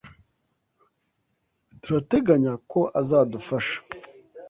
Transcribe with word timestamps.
Turateganya 1.81 2.53
ko 2.71 2.81
azadufasha. 3.01 3.77